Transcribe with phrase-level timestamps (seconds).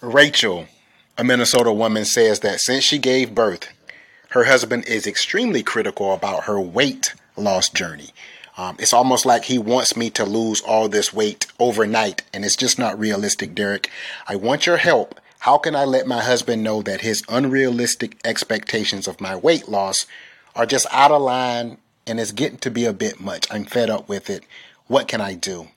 [0.00, 0.66] Rachel,
[1.18, 3.68] a Minnesota woman, says that since she gave birth,
[4.30, 8.10] her husband is extremely critical about her weight loss journey.
[8.56, 12.56] Um, it's almost like he wants me to lose all this weight overnight, and it's
[12.56, 13.90] just not realistic, Derek.
[14.26, 15.20] I want your help.
[15.40, 20.06] How can I let my husband know that his unrealistic expectations of my weight loss
[20.54, 23.46] are just out of line and it's getting to be a bit much?
[23.50, 24.44] I'm fed up with it.
[24.86, 25.68] What can I do?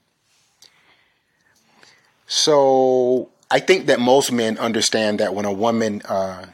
[2.28, 6.48] So, I think that most men understand that when a woman uh,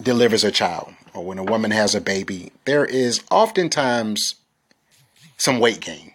[0.00, 4.36] delivers a child or when a woman has a baby, there is oftentimes
[5.36, 6.12] some weight gain.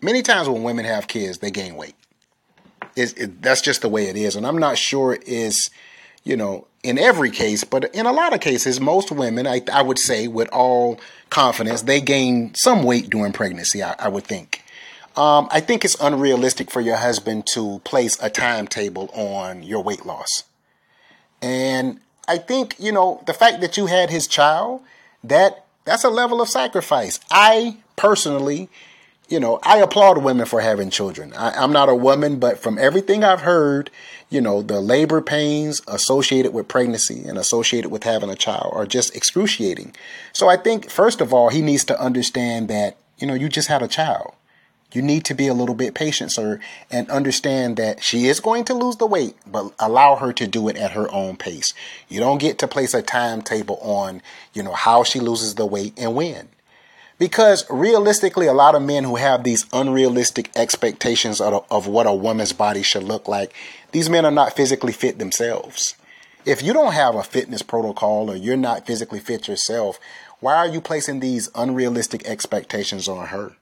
[0.00, 1.96] Many times when women have kids, they gain weight.
[2.94, 4.36] it, that's just the way it is.
[4.36, 5.70] And I'm not sure is,
[6.22, 9.82] you know, in every case, but in a lot of cases, most women, I, I
[9.82, 14.61] would say with all confidence, they gain some weight during pregnancy, I, I would think.
[15.16, 20.06] Um, I think it's unrealistic for your husband to place a timetable on your weight
[20.06, 20.44] loss.
[21.42, 24.80] And I think, you know, the fact that you had his child,
[25.24, 27.20] that that's a level of sacrifice.
[27.30, 28.68] I personally,
[29.28, 31.32] you know, I applaud women for having children.
[31.34, 33.90] I, am not a woman, but from everything I've heard,
[34.30, 38.86] you know, the labor pains associated with pregnancy and associated with having a child are
[38.86, 39.94] just excruciating.
[40.32, 43.68] So I think, first of all, he needs to understand that, you know, you just
[43.68, 44.34] had a child.
[44.92, 48.64] You need to be a little bit patient, sir, and understand that she is going
[48.64, 51.72] to lose the weight, but allow her to do it at her own pace.
[52.08, 55.94] You don't get to place a timetable on, you know, how she loses the weight
[55.98, 56.48] and when.
[57.18, 62.12] Because realistically, a lot of men who have these unrealistic expectations of, of what a
[62.12, 63.54] woman's body should look like,
[63.92, 65.94] these men are not physically fit themselves.
[66.44, 70.00] If you don't have a fitness protocol or you're not physically fit yourself,
[70.40, 73.52] why are you placing these unrealistic expectations on her?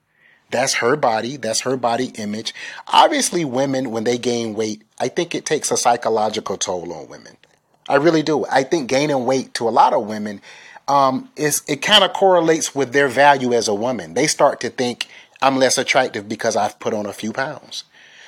[0.50, 1.36] That's her body.
[1.36, 2.54] That's her body image.
[2.88, 7.36] Obviously, women, when they gain weight, I think it takes a psychological toll on women.
[7.88, 8.46] I really do.
[8.46, 10.40] I think gaining weight to a lot of women
[10.86, 14.14] um, is it kind of correlates with their value as a woman.
[14.14, 15.06] They start to think
[15.40, 17.84] I'm less attractive because I've put on a few pounds.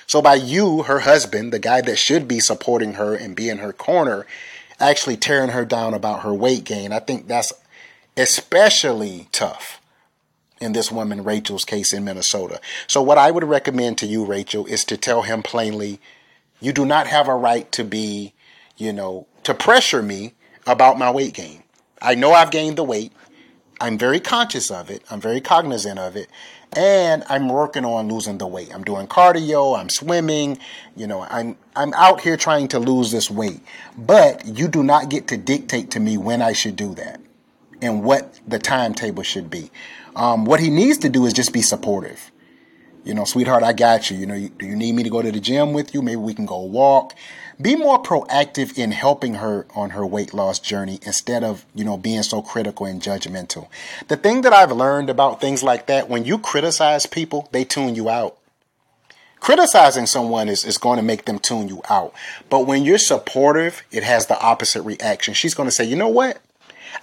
[0.06, 3.59] So by you, her husband, the guy that should be supporting her and be in
[3.59, 4.27] her corner,
[4.78, 7.53] actually tearing her down about her weight gain, I think that's
[8.16, 9.81] especially tough
[10.62, 12.61] in this woman Rachel's case in Minnesota.
[12.87, 16.00] So what I would recommend to you, Rachel, is to tell him plainly,
[16.61, 18.33] you do not have a right to be,
[18.77, 20.34] you know, to pressure me
[20.67, 21.65] about my weight gain.
[22.01, 23.12] I know I've gained the weight.
[23.81, 25.03] I'm very conscious of it.
[25.11, 26.28] I'm very cognizant of it.
[26.75, 28.72] And I'm working on losing the weight.
[28.72, 30.59] I'm doing cardio, I'm swimming,
[30.97, 33.61] you know, I'm I'm out here trying to lose this weight.
[33.99, 37.21] But you do not get to dictate to me when I should do that
[37.82, 39.70] and what the timetable should be.
[40.16, 42.31] Um, what he needs to do is just be supportive.
[43.04, 44.16] You know, sweetheart, I got you.
[44.16, 46.03] You know, do you need me to go to the gym with you?
[46.03, 47.15] Maybe we can go walk.
[47.60, 51.97] Be more proactive in helping her on her weight loss journey instead of, you know,
[51.97, 53.69] being so critical and judgmental.
[54.09, 57.97] The thing that I've learned about things like that, when you criticize people, they tune
[57.97, 58.38] you out.
[59.41, 62.15] Criticizing someone is, is going to make them tune you out.
[62.48, 65.34] But when you're supportive, it has the opposite reaction.
[65.34, 66.41] She's going to say, you know what?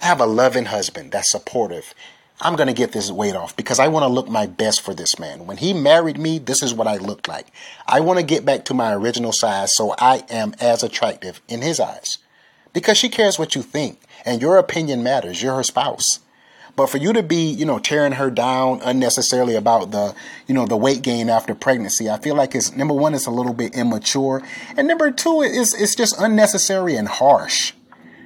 [0.00, 1.94] I have a loving husband that's supportive.
[2.42, 4.94] I'm going to get this weight off because I want to look my best for
[4.94, 5.46] this man.
[5.46, 7.48] When he married me, this is what I looked like.
[7.86, 11.60] I want to get back to my original size so I am as attractive in
[11.60, 12.18] his eyes.
[12.72, 15.42] Because she cares what you think and your opinion matters.
[15.42, 16.20] You're her spouse.
[16.76, 20.14] But for you to be, you know, tearing her down unnecessarily about the,
[20.46, 23.30] you know, the weight gain after pregnancy, I feel like it's number one, it's a
[23.30, 24.42] little bit immature.
[24.78, 27.74] And number two, it's, it's just unnecessary and harsh.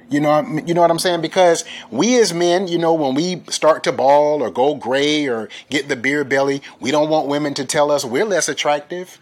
[0.09, 1.21] You know, you know what I'm saying?
[1.21, 5.49] Because we as men, you know, when we start to ball or go gray or
[5.69, 9.19] get the beer belly, we don't want women to tell us we're less attractive.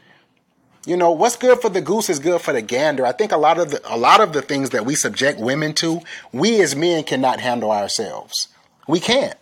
[0.85, 3.05] You know, what's good for the goose is good for the gander.
[3.05, 5.73] I think a lot of the a lot of the things that we subject women
[5.75, 6.01] to,
[6.33, 8.49] we as men cannot handle ourselves.
[8.85, 9.37] We can't.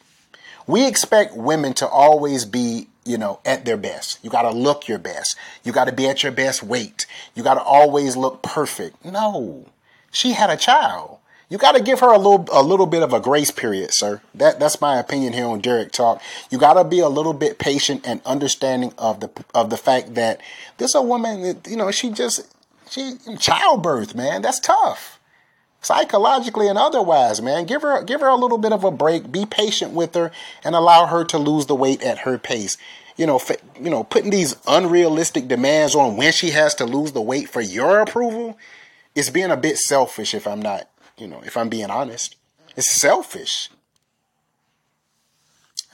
[0.68, 4.24] We expect women to always be, you know, at their best.
[4.24, 5.36] You got to look your best.
[5.64, 7.08] You got to be at your best weight.
[7.34, 9.04] You got to always look perfect.
[9.04, 9.66] No.
[10.12, 11.18] She had a child
[11.52, 14.22] you got to give her a little a little bit of a grace period, sir.
[14.34, 16.22] That that's my opinion here on Derek Talk.
[16.50, 20.16] You got to be a little bit patient and understanding of the of the fact
[20.16, 20.40] that
[20.78, 22.48] this a woman you know she just
[22.90, 24.42] she childbirth, man.
[24.42, 25.20] That's tough.
[25.82, 27.66] Psychologically and otherwise, man.
[27.66, 29.30] Give her give her a little bit of a break.
[29.30, 30.32] Be patient with her
[30.64, 32.78] and allow her to lose the weight at her pace
[33.18, 33.42] you know,
[33.80, 37.60] you know, putting these unrealistic demands on when she has to lose the weight for
[37.60, 38.58] your approval
[39.14, 40.88] is being a bit selfish if I'm not
[41.22, 42.36] you know, if I'm being honest.
[42.76, 43.70] It's selfish.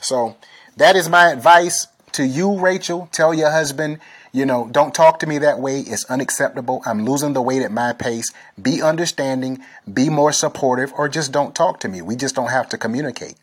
[0.00, 0.36] So
[0.76, 3.08] that is my advice to you, Rachel.
[3.12, 4.00] Tell your husband,
[4.32, 5.80] You know, don't talk to me that way.
[5.80, 6.82] It's unacceptable.
[6.86, 8.30] I'm losing the weight at my pace.
[8.60, 12.02] Be understanding, be more supportive, or just don't talk to me.
[12.02, 13.36] We just don't have to communicate.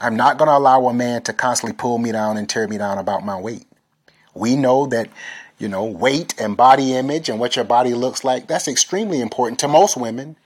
[0.00, 2.78] I'm not going to allow a man to constantly pull me down and tear me
[2.78, 3.66] down about my weight.
[4.34, 5.08] We know that,
[5.58, 9.60] you know, weight and body image and what your body looks like, that's extremely important
[9.60, 10.36] to most women.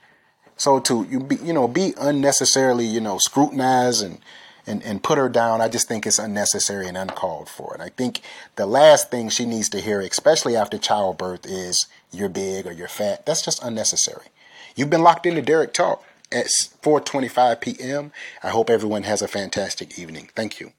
[0.59, 4.19] So to you be, you know, be unnecessarily, you know, scrutinized and
[4.67, 7.73] and, and put her down, I just think it's unnecessary and uncalled for.
[7.73, 8.21] And I think
[8.55, 12.87] the last thing she needs to hear, especially after childbirth, is you're big or you're
[12.87, 13.25] fat.
[13.25, 14.27] That's just unnecessary.
[14.75, 18.11] You've been locked into Derek Talk at 4:25 p.m.
[18.43, 20.29] I hope everyone has a fantastic evening.
[20.35, 20.73] Thank you.